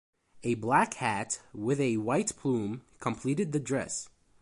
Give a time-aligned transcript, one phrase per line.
[0.41, 4.09] A black hat with a white plume completed the dress.